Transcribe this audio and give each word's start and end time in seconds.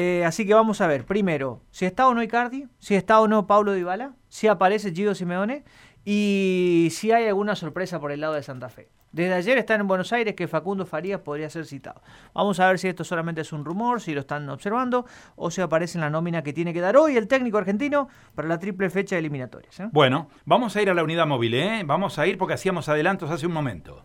Eh, 0.00 0.24
así 0.24 0.46
que 0.46 0.54
vamos 0.54 0.80
a 0.80 0.86
ver, 0.86 1.04
primero, 1.04 1.60
si 1.72 1.84
está 1.84 2.06
o 2.06 2.14
no 2.14 2.22
Icardi, 2.22 2.68
si 2.78 2.94
está 2.94 3.20
o 3.20 3.26
no 3.26 3.48
Pablo 3.48 3.72
Dybala, 3.72 4.14
si 4.28 4.46
aparece 4.46 4.92
Gido 4.92 5.12
Simeone 5.12 5.64
y 6.04 6.86
si 6.92 7.10
hay 7.10 7.26
alguna 7.26 7.56
sorpresa 7.56 7.98
por 7.98 8.12
el 8.12 8.20
lado 8.20 8.34
de 8.34 8.44
Santa 8.44 8.68
Fe. 8.68 8.90
Desde 9.10 9.34
ayer 9.34 9.58
están 9.58 9.80
en 9.80 9.88
Buenos 9.88 10.12
Aires 10.12 10.36
que 10.36 10.46
Facundo 10.46 10.86
Farías 10.86 11.22
podría 11.22 11.50
ser 11.50 11.66
citado. 11.66 12.00
Vamos 12.32 12.60
a 12.60 12.68
ver 12.68 12.78
si 12.78 12.86
esto 12.86 13.02
solamente 13.02 13.40
es 13.40 13.52
un 13.52 13.64
rumor, 13.64 14.00
si 14.00 14.14
lo 14.14 14.20
están 14.20 14.48
observando 14.50 15.04
o 15.34 15.50
si 15.50 15.62
aparece 15.62 15.98
en 15.98 16.02
la 16.02 16.10
nómina 16.10 16.44
que 16.44 16.52
tiene 16.52 16.72
que 16.72 16.80
dar 16.80 16.96
hoy 16.96 17.16
el 17.16 17.26
técnico 17.26 17.58
argentino 17.58 18.08
para 18.36 18.46
la 18.46 18.60
triple 18.60 18.90
fecha 18.90 19.16
de 19.16 19.20
eliminatorias. 19.20 19.80
¿eh? 19.80 19.88
Bueno, 19.90 20.28
vamos 20.44 20.76
a 20.76 20.82
ir 20.82 20.90
a 20.90 20.94
la 20.94 21.02
unidad 21.02 21.26
móvil, 21.26 21.54
¿eh? 21.54 21.82
Vamos 21.84 22.20
a 22.20 22.26
ir 22.28 22.38
porque 22.38 22.54
hacíamos 22.54 22.88
adelantos 22.88 23.32
hace 23.32 23.48
un 23.48 23.52
momento. 23.52 24.04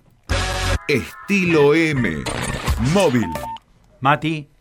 Estilo 0.88 1.76
M. 1.76 2.24
Móvil. 2.94 3.30
Mati. 4.00 4.53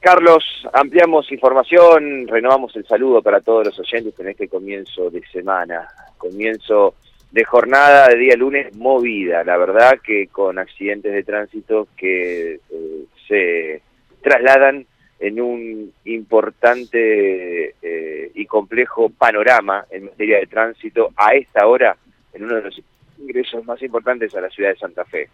Carlos, 0.00 0.42
ampliamos 0.72 1.30
información, 1.30 2.26
renovamos 2.26 2.74
el 2.74 2.86
saludo 2.86 3.20
para 3.20 3.42
todos 3.42 3.66
los 3.66 3.78
oyentes 3.80 4.18
en 4.18 4.28
este 4.28 4.48
comienzo 4.48 5.10
de 5.10 5.22
semana, 5.26 5.86
comienzo 6.16 6.94
de 7.30 7.44
jornada 7.44 8.08
de 8.08 8.16
día 8.16 8.34
lunes 8.34 8.74
movida, 8.74 9.44
la 9.44 9.58
verdad 9.58 10.00
que 10.02 10.28
con 10.28 10.58
accidentes 10.58 11.12
de 11.12 11.22
tránsito 11.22 11.88
que 11.98 12.54
eh, 12.54 13.04
se 13.28 13.82
trasladan 14.22 14.86
en 15.18 15.38
un 15.38 15.92
importante 16.06 17.74
eh, 17.82 18.30
y 18.34 18.46
complejo 18.46 19.10
panorama 19.10 19.84
en 19.90 20.06
materia 20.06 20.38
de 20.38 20.46
tránsito 20.46 21.10
a 21.14 21.34
esta 21.34 21.66
hora 21.66 21.94
en 22.32 22.44
uno 22.44 22.56
de 22.56 22.62
los 22.62 22.82
ingresos 23.18 23.66
más 23.66 23.82
importantes 23.82 24.34
a 24.34 24.40
la 24.40 24.48
ciudad 24.48 24.70
de 24.70 24.76
Santa 24.76 25.04
Fe. 25.04 25.28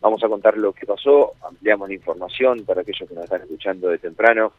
Vamos 0.00 0.22
a 0.22 0.28
contar 0.28 0.56
lo 0.56 0.72
que 0.72 0.86
pasó, 0.86 1.32
ampliamos 1.42 1.88
la 1.88 1.94
información 1.94 2.64
para 2.64 2.82
aquellos 2.82 3.08
que 3.08 3.14
nos 3.14 3.24
están 3.24 3.42
escuchando 3.42 3.88
de 3.88 3.98
temprano. 3.98 4.52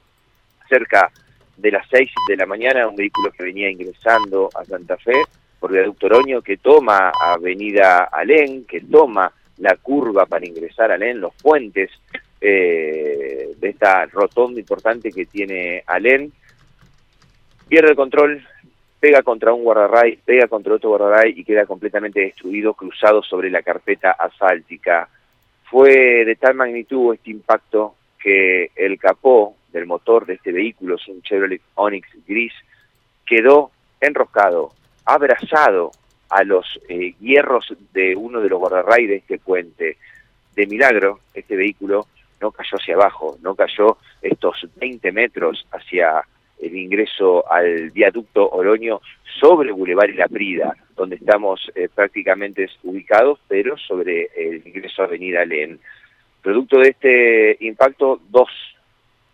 Cerca 0.68 1.12
de 1.58 1.72
las 1.72 1.88
6 1.90 2.12
de 2.28 2.38
la 2.38 2.46
mañana, 2.46 2.88
un 2.88 2.96
vehículo 2.96 3.32
que 3.32 3.44
venía 3.44 3.70
ingresando 3.70 4.50
a 4.54 4.64
Santa 4.66 4.98
Fe 4.98 5.22
por 5.60 5.72
Viaducto 5.72 6.08
Oroño, 6.08 6.42
que 6.42 6.58
toma 6.58 7.12
Avenida 7.20 8.10
Alén, 8.12 8.66
que 8.66 8.82
toma 8.82 9.32
la 9.58 9.76
curva 9.76 10.26
para 10.26 10.46
ingresar 10.46 10.92
a 10.92 10.96
Alén, 10.96 11.20
los 11.20 11.34
puentes 11.36 11.90
eh, 12.40 13.54
de 13.58 13.70
esta 13.70 14.06
rotonda 14.06 14.60
importante 14.60 15.12
que 15.12 15.26
tiene 15.26 15.84
Alén, 15.86 16.32
pierde 17.68 17.92
el 17.92 17.96
control, 17.96 18.46
pega 19.00 19.22
contra 19.24 19.54
un 19.54 19.64
guardarray, 19.64 20.18
pega 20.26 20.48
contra 20.48 20.76
otro 20.76 20.90
guardarray 20.90 21.34
y 21.36 21.44
queda 21.44 21.66
completamente 21.66 22.22
destruido, 22.22 22.74
cruzado 22.74 23.22
sobre 23.24 23.50
la 23.50 23.62
carpeta 23.62 24.12
asfáltica. 24.12 25.10
Fue 25.70 26.26
de 26.26 26.36
tal 26.36 26.56
magnitud 26.56 27.14
este 27.14 27.32
impacto 27.32 27.96
que 28.22 28.72
el 28.76 28.98
capó 28.98 29.56
del 29.72 29.86
motor 29.86 30.26
de 30.26 30.34
este 30.34 30.52
vehículo, 30.52 30.96
es 30.96 31.08
un 31.08 31.22
Chevrolet 31.22 31.62
Onix 31.76 32.08
gris, 32.28 32.54
quedó 33.26 33.72
enroscado, 34.02 34.72
abrazado 35.06 35.92
a 36.30 36.44
los 36.44 36.80
eh, 36.90 37.14
hierros 37.20 37.74
de 37.94 38.16
uno 38.16 38.42
de 38.42 38.50
los 38.50 38.60
guardarray 38.60 39.08
de 39.08 39.16
este 39.18 39.38
puente. 39.38 39.98
De 40.56 40.68
milagro, 40.68 41.20
este 41.34 41.56
vehículo 41.56 42.08
no 42.42 42.52
cayó 42.52 42.78
hacia 42.78 42.96
abajo, 42.96 43.38
no 43.42 43.56
cayó 43.56 43.98
estos 44.22 44.68
20 44.76 45.12
metros 45.12 45.66
hacia 45.72 46.24
el 46.60 46.76
ingreso 46.76 47.50
al 47.50 47.92
viaducto 47.92 48.50
Oroño 48.50 49.00
sobre 49.40 49.72
Boulevard 49.72 50.10
y 50.10 50.14
La 50.14 50.28
Prida, 50.28 50.76
donde 51.00 51.16
estamos 51.16 51.72
eh, 51.76 51.88
prácticamente 51.88 52.70
ubicados, 52.84 53.40
pero 53.48 53.78
sobre 53.78 54.30
el 54.36 54.62
ingreso 54.68 55.02
a 55.02 55.06
Avenida 55.06 55.46
Len. 55.46 55.80
Producto 56.42 56.78
de 56.80 56.90
este 56.90 57.58
impacto, 57.66 58.20
dos, 58.30 58.50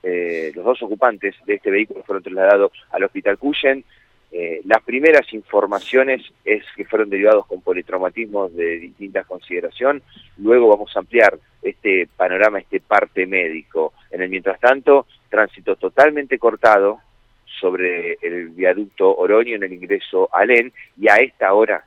eh, 0.04 0.52
los 0.54 0.64
dos 0.64 0.84
ocupantes 0.84 1.34
de 1.48 1.56
este 1.56 1.72
vehículo 1.72 2.04
fueron 2.04 2.22
trasladados 2.22 2.72
al 2.92 3.04
Hospital 3.04 3.40
Cuyen. 3.40 3.84
Eh, 4.32 4.62
las 4.66 4.84
primeras 4.84 5.34
informaciones 5.34 6.22
es 6.44 6.64
que 6.76 6.86
fueron 6.86 7.10
derivados 7.10 7.48
con 7.48 7.62
politraumatismos 7.62 8.56
de 8.56 8.78
distintas 8.78 9.26
consideración. 9.26 10.04
Luego 10.38 10.68
vamos 10.68 10.96
a 10.96 11.00
ampliar 11.00 11.40
este 11.64 12.08
panorama, 12.16 12.60
este 12.60 12.80
parte 12.80 13.26
médico. 13.26 13.94
En 14.12 14.22
el 14.22 14.30
mientras 14.30 14.60
tanto, 14.60 15.08
tránsito 15.30 15.78
totalmente 15.78 16.38
cortado 16.38 17.00
sobre 17.46 18.18
el 18.22 18.50
viaducto 18.50 19.16
Oroño 19.16 19.56
en 19.56 19.64
el 19.64 19.74
ingreso 19.74 20.30
a 20.32 20.46
Len 20.46 20.72
y 21.00 21.08
a 21.10 21.16
esta 21.16 21.54
hora 21.54 21.84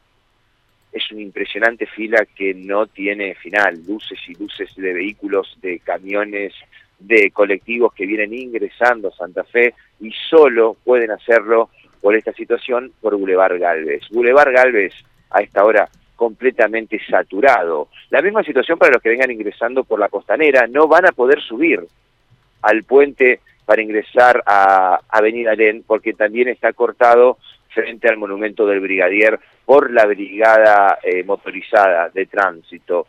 es 0.92 1.10
una 1.12 1.20
impresionante 1.20 1.86
fila 1.86 2.26
que 2.34 2.54
no 2.54 2.86
tiene 2.86 3.34
final, 3.34 3.78
luces 3.86 4.18
y 4.26 4.34
luces 4.34 4.74
de 4.74 4.92
vehículos, 4.92 5.58
de 5.60 5.80
camiones, 5.80 6.54
de 6.98 7.30
colectivos 7.30 7.92
que 7.92 8.06
vienen 8.06 8.32
ingresando 8.34 9.08
a 9.08 9.12
Santa 9.12 9.44
Fe 9.44 9.74
y 10.00 10.10
solo 10.30 10.76
pueden 10.84 11.10
hacerlo 11.10 11.70
por 12.00 12.16
esta 12.16 12.32
situación 12.32 12.92
por 13.00 13.16
Boulevard 13.16 13.58
Galvez. 13.58 14.02
Boulevard 14.10 14.52
Galvez 14.52 14.94
a 15.30 15.40
esta 15.40 15.64
hora 15.64 15.88
completamente 16.16 17.00
saturado. 17.08 17.88
La 18.10 18.22
misma 18.22 18.42
situación 18.42 18.78
para 18.78 18.92
los 18.92 19.02
que 19.02 19.10
vengan 19.10 19.30
ingresando 19.30 19.84
por 19.84 20.00
la 20.00 20.08
costanera, 20.08 20.66
no 20.66 20.88
van 20.88 21.06
a 21.06 21.12
poder 21.12 21.40
subir 21.40 21.86
al 22.62 22.84
puente 22.84 23.40
para 23.64 23.82
ingresar 23.82 24.42
a 24.46 25.00
Avenida 25.08 25.54
Len, 25.54 25.84
porque 25.86 26.14
también 26.14 26.48
está 26.48 26.72
cortado 26.72 27.38
frente 27.68 28.08
al 28.08 28.16
monumento 28.16 28.66
del 28.66 28.80
brigadier 28.80 29.38
por 29.64 29.90
la 29.90 30.06
brigada 30.06 30.98
eh, 31.02 31.22
motorizada 31.24 32.08
de 32.08 32.26
tránsito. 32.26 33.06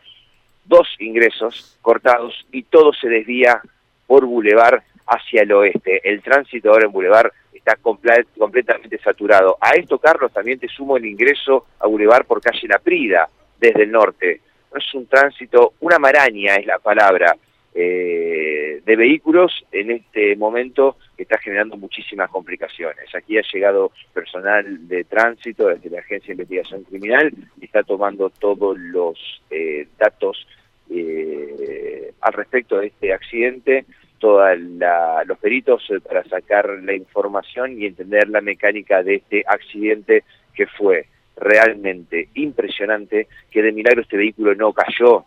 Dos 0.64 0.88
ingresos 0.98 1.78
cortados 1.80 2.46
y 2.52 2.64
todo 2.64 2.92
se 2.92 3.08
desvía 3.08 3.60
por 4.06 4.26
Boulevard 4.26 4.82
hacia 5.06 5.42
el 5.42 5.52
oeste. 5.52 6.00
El 6.04 6.22
tránsito 6.22 6.70
ahora 6.70 6.86
en 6.86 6.92
Boulevard 6.92 7.32
está 7.52 7.76
completamente 7.76 8.98
saturado. 8.98 9.56
A 9.60 9.70
esto, 9.70 9.98
Carlos, 9.98 10.32
también 10.32 10.58
te 10.58 10.68
sumo 10.68 10.96
el 10.96 11.06
ingreso 11.06 11.66
a 11.78 11.86
Boulevard 11.86 12.24
por 12.24 12.40
calle 12.40 12.68
La 12.68 12.78
Prida, 12.78 13.28
desde 13.58 13.84
el 13.84 13.90
norte. 13.90 14.40
Es 14.74 14.94
un 14.94 15.06
tránsito, 15.06 15.74
una 15.80 15.98
maraña 15.98 16.56
es 16.56 16.66
la 16.66 16.78
palabra, 16.78 17.36
eh, 17.74 18.49
de 18.84 18.96
vehículos 18.96 19.64
en 19.72 19.90
este 19.90 20.36
momento 20.36 20.96
está 21.16 21.38
generando 21.38 21.76
muchísimas 21.76 22.30
complicaciones. 22.30 23.14
Aquí 23.14 23.38
ha 23.38 23.42
llegado 23.52 23.92
personal 24.12 24.88
de 24.88 25.04
tránsito 25.04 25.68
desde 25.68 25.90
la 25.90 26.00
Agencia 26.00 26.28
de 26.28 26.42
Investigación 26.42 26.84
Criminal 26.84 27.32
y 27.60 27.64
está 27.64 27.82
tomando 27.82 28.30
todos 28.30 28.78
los 28.78 29.18
eh, 29.50 29.86
datos 29.98 30.46
eh, 30.90 32.12
al 32.20 32.32
respecto 32.32 32.78
de 32.78 32.88
este 32.88 33.12
accidente, 33.12 33.84
todos 34.18 34.58
los 34.58 35.38
peritos 35.38 35.86
para 36.06 36.24
sacar 36.24 36.68
la 36.82 36.94
información 36.94 37.80
y 37.80 37.86
entender 37.86 38.28
la 38.28 38.40
mecánica 38.40 39.02
de 39.02 39.16
este 39.16 39.44
accidente 39.46 40.24
que 40.54 40.66
fue 40.66 41.06
realmente 41.36 42.28
impresionante, 42.34 43.28
que 43.50 43.62
de 43.62 43.72
milagro 43.72 44.02
este 44.02 44.18
vehículo 44.18 44.54
no 44.54 44.72
cayó 44.72 45.24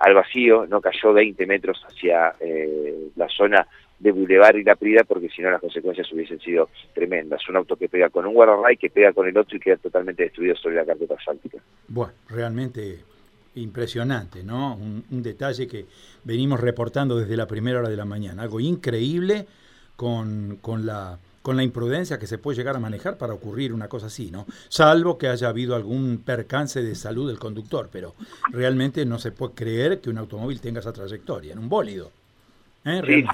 al 0.00 0.14
vacío, 0.14 0.66
no 0.66 0.80
cayó 0.80 1.12
20 1.12 1.46
metros 1.46 1.80
hacia 1.86 2.34
eh, 2.40 3.10
la 3.16 3.28
zona 3.28 3.66
de 3.98 4.12
Boulevard 4.12 4.56
y 4.56 4.64
La 4.64 4.74
Prida, 4.74 5.04
porque 5.04 5.28
si 5.28 5.42
no 5.42 5.50
las 5.50 5.60
consecuencias 5.60 6.10
hubiesen 6.10 6.40
sido 6.40 6.70
tremendas. 6.94 7.46
Un 7.50 7.56
auto 7.56 7.76
que 7.76 7.88
pega 7.88 8.08
con 8.08 8.24
un 8.24 8.32
guardarray, 8.32 8.78
que 8.78 8.88
pega 8.88 9.12
con 9.12 9.28
el 9.28 9.36
otro 9.36 9.58
y 9.58 9.60
queda 9.60 9.76
totalmente 9.76 10.22
destruido 10.22 10.56
sobre 10.56 10.76
la 10.76 10.86
carpeta 10.86 11.14
asfáltica. 11.14 11.58
Bueno, 11.86 12.14
realmente 12.30 13.00
impresionante, 13.56 14.42
¿no? 14.42 14.74
Un, 14.74 15.04
un, 15.10 15.22
detalle 15.22 15.66
que 15.66 15.84
venimos 16.24 16.60
reportando 16.60 17.18
desde 17.18 17.36
la 17.36 17.46
primera 17.46 17.80
hora 17.80 17.90
de 17.90 17.96
la 17.96 18.06
mañana. 18.06 18.42
Algo 18.42 18.58
increíble 18.58 19.46
con, 20.00 20.56
con 20.62 20.86
la 20.86 21.18
con 21.42 21.58
la 21.58 21.62
imprudencia 21.62 22.18
que 22.18 22.26
se 22.26 22.38
puede 22.38 22.56
llegar 22.56 22.74
a 22.74 22.78
manejar 22.78 23.18
para 23.18 23.34
ocurrir 23.34 23.74
una 23.74 23.86
cosa 23.86 24.06
así, 24.06 24.30
¿no? 24.30 24.46
Salvo 24.70 25.18
que 25.18 25.28
haya 25.28 25.48
habido 25.48 25.74
algún 25.74 26.22
percance 26.24 26.82
de 26.82 26.94
salud 26.94 27.28
del 27.28 27.38
conductor, 27.38 27.90
pero 27.92 28.14
realmente 28.50 29.04
no 29.04 29.18
se 29.18 29.30
puede 29.32 29.54
creer 29.54 30.00
que 30.00 30.08
un 30.08 30.16
automóvil 30.16 30.58
tenga 30.58 30.80
esa 30.80 30.94
trayectoria 30.94 31.52
en 31.52 31.58
un 31.58 31.68
bólido. 31.68 32.10
¿eh? 32.86 33.02
Sí, 33.06 33.24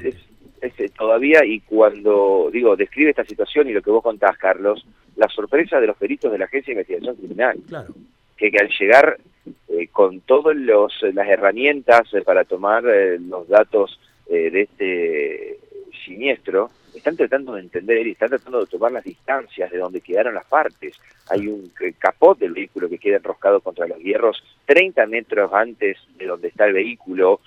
es, 0.61 0.81
es, 0.81 0.93
todavía, 0.93 1.45
y 1.45 1.61
cuando, 1.61 2.49
digo, 2.53 2.75
describe 2.75 3.11
esta 3.11 3.25
situación 3.25 3.69
y 3.69 3.73
lo 3.73 3.83
que 3.83 3.91
vos 3.93 4.03
contás, 4.03 4.37
Carlos, 4.37 4.85
la 5.15 5.29
sorpresa 5.29 5.81
de 5.81 5.87
los 5.87 5.97
peritos 5.97 6.33
de 6.33 6.39
la 6.39 6.47
Agencia 6.47 6.75
de 6.75 6.81
Investigación 6.81 7.17
Criminal. 7.17 7.59
Claro. 7.69 7.95
Que, 8.37 8.51
que 8.51 8.59
al 8.59 8.71
llegar 8.77 9.19
eh, 9.69 9.89
con 9.89 10.21
todas 10.21 10.57
las 10.57 11.29
herramientas 11.29 12.13
eh, 12.13 12.23
para 12.23 12.45
tomar 12.45 12.85
eh, 12.87 13.19
los 13.19 13.47
datos 13.49 14.01
de 14.29 14.63
este 14.63 15.66
siniestro, 16.07 16.71
están 16.95 17.17
tratando 17.17 17.55
de 17.55 17.61
entender 17.61 18.07
y 18.07 18.13
están 18.13 18.31
tratando 18.31 18.61
de 18.61 18.67
tomar 18.67 18.93
las 18.93 19.05
distancias 19.05 19.71
de 19.71 19.79
donde 19.79 20.01
quedaron 20.01 20.35
las 20.35 20.47
partes. 20.47 20.99
Hay 21.29 21.47
un 21.49 21.71
capot 21.99 22.39
del 22.39 22.53
vehículo 22.53 22.89
que 22.89 22.99
queda 22.99 23.17
enroscado 23.17 23.61
contra 23.61 23.87
los 23.87 23.99
hierros 23.99 24.43
30 24.67 25.07
metros 25.07 25.53
antes 25.53 25.99
de 26.17 26.27
donde 26.27 26.49
está 26.49 26.67
el 26.67 26.73
vehículo. 26.73 27.41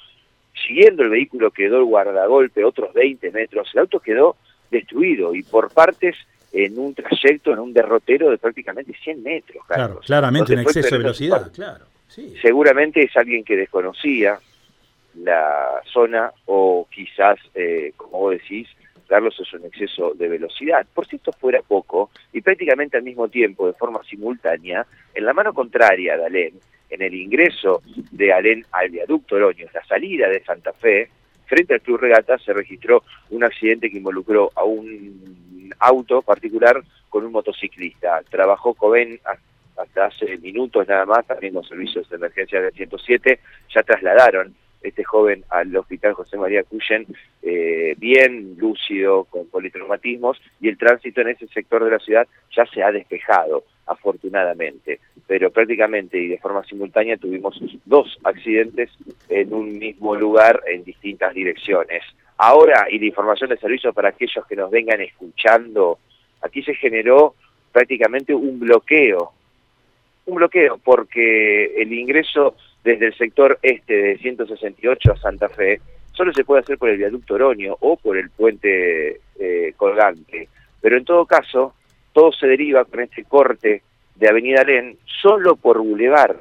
Siguiendo 0.68 1.04
el 1.04 1.10
vehículo 1.10 1.52
quedó 1.52 1.78
el 1.78 1.86
guardagolpe 1.86 2.64
otros 2.64 2.94
20 2.94 3.32
metros. 3.32 3.70
El 3.74 3.80
auto 3.80 4.00
quedó 4.00 4.36
destruido 4.70 5.34
y 5.34 5.44
por 5.44 5.72
partes 5.72 6.16
en 6.52 6.78
un 6.78 6.94
trayecto, 6.94 7.54
en 7.54 7.60
un 7.60 7.74
derrotero 7.74 8.30
de 8.30 8.38
prácticamente 8.38 8.94
100 9.04 9.24
metros. 9.24 9.66
Carlos. 9.68 9.88
Claro, 9.88 10.02
claramente 10.06 10.54
en 10.54 10.60
exceso 10.60 10.96
de 10.96 10.98
velocidad, 10.98 11.52
claro. 11.54 11.86
Sí. 12.08 12.34
Seguramente 12.42 13.04
es 13.04 13.16
alguien 13.16 13.44
que 13.44 13.56
desconocía 13.56 14.40
la 15.24 15.82
zona 15.92 16.32
o 16.46 16.88
quizás, 16.90 17.40
eh, 17.56 17.94
como 17.98 18.20
vos 18.20 18.32
decís, 18.32 18.68
Carlos, 19.08 19.36
es 19.40 19.52
un 19.54 19.66
exceso 19.66 20.14
de 20.14 20.28
velocidad. 20.28 20.86
Por 20.94 21.08
si 21.08 21.16
esto 21.16 21.32
fuera 21.34 21.62
poco, 21.62 22.12
y 22.32 22.42
prácticamente 22.42 22.98
al 22.98 23.04
mismo 23.04 23.28
tiempo, 23.28 23.66
de 23.66 23.74
forma 23.74 24.02
simultánea, 24.04 24.86
en 25.16 25.26
la 25.26 25.34
mano 25.34 25.54
contraria 25.54 26.16
de 26.16 26.26
Alén, 26.26 26.54
en 26.90 27.02
el 27.02 27.14
ingreso 27.16 27.82
de 28.12 28.32
Alén 28.32 28.66
al 28.72 28.90
viaducto 28.90 29.36
Oroño, 29.36 29.66
en 29.66 29.74
la 29.74 29.84
salida 29.86 30.30
de 30.30 30.44
Santa 30.44 30.74
Fe, 30.74 31.10
frente 31.48 31.74
al 31.74 31.82
Club 31.82 32.00
Regata 32.00 32.38
se 32.38 32.54
registró 32.54 33.04
un 33.32 33.44
accidente 33.44 33.90
que 33.90 33.98
involucró 33.98 34.52
a 34.56 34.64
un 34.64 35.74
auto 35.80 36.22
particular 36.22 36.84
con 37.10 37.26
un 37.26 37.32
motociclista. 37.32 38.22
Trabajó 38.30 38.76
Coven 38.76 39.20
hasta 39.76 40.06
hace 40.06 40.38
minutos 40.38 40.88
nada 40.88 41.06
más, 41.06 41.26
también 41.26 41.56
con 41.56 41.64
servicios 41.64 42.08
de 42.10 42.18
emergencia 42.18 42.62
del 42.62 42.74
107, 42.74 43.40
ya 43.74 43.82
trasladaron 43.82 44.54
este 44.82 45.04
joven 45.04 45.44
al 45.50 45.76
hospital 45.76 46.14
José 46.14 46.38
María 46.38 46.64
Cuyen 46.64 47.06
eh, 47.42 47.96
bien 47.98 48.56
lúcido, 48.58 49.26
con 49.26 49.48
politraumatismos, 49.48 50.42
y 50.60 50.70
el 50.70 50.78
tránsito 50.78 51.22
en 51.22 51.30
ese 51.30 51.48
sector 51.48 51.84
de 51.84 51.92
la 51.92 52.00
ciudad 52.00 52.28
ya 52.56 52.66
se 52.66 52.84
ha 52.84 52.92
despejado, 52.92 53.64
afortunadamente. 53.86 55.00
Pero 55.28 55.52
prácticamente 55.52 56.18
y 56.18 56.28
de 56.28 56.38
forma 56.38 56.64
simultánea 56.64 57.18
tuvimos 57.18 57.60
dos 57.86 58.18
accidentes 58.24 58.90
en 59.30 59.54
un 59.54 59.78
mismo 59.78 60.16
lugar 60.16 60.62
en 60.68 60.84
distintas 60.84 61.34
direcciones. 61.34 62.04
Ahora, 62.38 62.88
y 62.90 63.00
la 63.00 63.06
información 63.06 63.50
de 63.50 63.58
servicio 63.58 63.92
para 63.94 64.10
aquellos 64.10 64.46
que 64.48 64.56
nos 64.56 64.72
vengan 64.72 65.02
escuchando, 65.02 66.00
aquí 66.42 66.64
se 66.64 66.74
generó 66.74 67.36
prácticamente 67.72 68.34
un 68.34 68.60
bloqueo, 68.60 69.34
un 70.30 70.36
bloqueo 70.36 70.78
porque 70.78 71.82
el 71.82 71.92
ingreso 71.94 72.56
desde 72.84 73.08
el 73.08 73.18
sector 73.18 73.60
este 73.62 73.94
de 73.94 74.18
168 74.18 75.12
a 75.12 75.18
Santa 75.18 75.50
Fe, 75.50 75.82
solo 76.14 76.34
se 76.34 76.44
puede 76.44 76.62
hacer 76.62 76.78
por 76.78 76.90
el 76.90 76.98
viaducto 76.98 77.36
Oroño 77.36 77.76
o 77.80 77.98
por 77.98 78.18
el 78.18 78.30
puente 78.30 79.22
eh, 79.40 79.74
colgante. 79.76 80.48
Pero 80.82 80.98
en 80.98 81.06
todo 81.06 81.26
caso, 81.26 81.74
todo 82.14 82.32
se 82.32 82.48
deriva 82.48 82.86
con 82.86 83.02
este 83.02 83.24
corte 83.26 83.84
de 84.16 84.30
Avenida 84.30 84.64
Len 84.64 84.98
solo 85.22 85.56
por 85.56 85.80
Boulevard. 85.80 86.38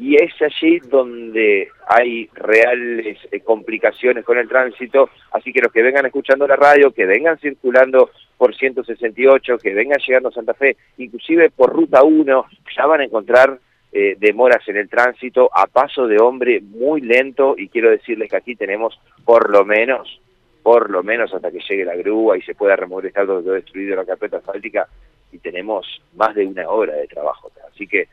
Y 0.00 0.14
es 0.14 0.32
allí 0.40 0.78
donde 0.78 1.68
hay 1.86 2.26
reales 2.32 3.18
eh, 3.30 3.40
complicaciones 3.40 4.24
con 4.24 4.38
el 4.38 4.48
tránsito, 4.48 5.10
así 5.30 5.52
que 5.52 5.60
los 5.60 5.70
que 5.70 5.82
vengan 5.82 6.06
escuchando 6.06 6.48
la 6.48 6.56
radio, 6.56 6.90
que 6.90 7.04
vengan 7.04 7.38
circulando 7.38 8.08
por 8.38 8.56
168, 8.56 9.58
que 9.58 9.74
vengan 9.74 9.98
llegando 9.98 10.30
a 10.30 10.32
Santa 10.32 10.54
Fe, 10.54 10.78
inclusive 10.96 11.50
por 11.50 11.70
Ruta 11.74 12.02
1, 12.02 12.46
ya 12.74 12.86
van 12.86 13.02
a 13.02 13.04
encontrar 13.04 13.58
eh, 13.92 14.16
demoras 14.18 14.66
en 14.68 14.78
el 14.78 14.88
tránsito 14.88 15.50
a 15.52 15.66
paso 15.66 16.06
de 16.06 16.18
hombre 16.18 16.62
muy 16.62 17.02
lento 17.02 17.54
y 17.58 17.68
quiero 17.68 17.90
decirles 17.90 18.30
que 18.30 18.36
aquí 18.36 18.56
tenemos 18.56 18.98
por 19.26 19.50
lo 19.50 19.66
menos, 19.66 20.18
por 20.62 20.88
lo 20.88 21.02
menos 21.02 21.34
hasta 21.34 21.50
que 21.50 21.60
llegue 21.68 21.84
la 21.84 21.96
grúa 21.96 22.38
y 22.38 22.42
se 22.42 22.54
pueda 22.54 22.74
remover 22.74 23.04
el 23.04 23.08
estado 23.08 23.36
que 23.36 23.44
quedó 23.44 23.52
destruido 23.52 23.96
la 23.96 24.06
carpeta 24.06 24.38
asfáltica 24.38 24.88
y 25.30 25.36
tenemos 25.40 25.86
más 26.16 26.34
de 26.34 26.46
una 26.46 26.70
hora 26.70 26.94
de 26.94 27.06
trabajo. 27.06 27.50
Así 27.70 27.86
que 27.86 28.08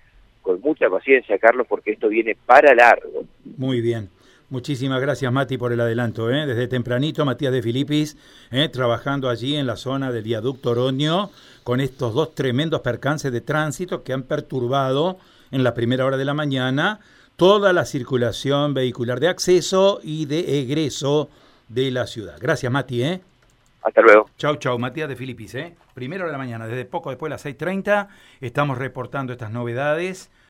con 0.47 0.61
mucha 0.61 0.89
paciencia, 0.89 1.37
Carlos, 1.37 1.67
porque 1.67 1.91
esto 1.91 2.07
viene 2.07 2.37
para 2.45 2.73
largo. 2.73 3.25
Muy 3.57 3.81
bien. 3.81 4.09
Muchísimas 4.49 5.01
gracias, 5.01 5.29
Mati, 5.29 5.57
por 5.57 5.73
el 5.73 5.81
adelanto. 5.81 6.31
¿eh? 6.31 6.45
Desde 6.45 6.69
tempranito, 6.69 7.25
Matías 7.25 7.51
de 7.51 7.61
Filipis, 7.61 8.15
¿eh? 8.49 8.69
trabajando 8.69 9.27
allí 9.27 9.57
en 9.57 9.67
la 9.67 9.75
zona 9.75 10.09
del 10.09 10.23
viaducto 10.23 10.69
Oroño, 10.69 11.31
con 11.65 11.81
estos 11.81 12.13
dos 12.13 12.33
tremendos 12.33 12.79
percances 12.79 13.33
de 13.33 13.41
tránsito 13.41 14.03
que 14.03 14.13
han 14.13 14.23
perturbado 14.23 15.17
en 15.51 15.65
la 15.65 15.73
primera 15.73 16.05
hora 16.05 16.15
de 16.15 16.23
la 16.23 16.33
mañana 16.33 17.01
toda 17.35 17.73
la 17.73 17.83
circulación 17.83 18.73
vehicular 18.73 19.19
de 19.19 19.27
acceso 19.27 19.99
y 20.01 20.27
de 20.27 20.61
egreso 20.61 21.29
de 21.67 21.91
la 21.91 22.07
ciudad. 22.07 22.37
Gracias, 22.39 22.71
Mati. 22.71 23.03
¿eh? 23.03 23.21
Hasta 23.87 24.01
luego. 24.01 24.29
Chau, 24.37 24.57
chau. 24.57 24.77
Matías 24.77 25.07
de 25.07 25.15
Filipis. 25.15 25.55
¿eh? 25.55 25.73
Primera 25.93 26.23
hora 26.23 26.31
de 26.31 26.33
la 26.33 26.43
mañana, 26.43 26.67
desde 26.67 26.83
poco 26.83 27.09
después 27.09 27.29
de 27.29 27.35
las 27.35 27.45
6.30, 27.45 28.09
estamos 28.41 28.77
reportando 28.77 29.31
estas 29.31 29.49
novedades 29.49 30.29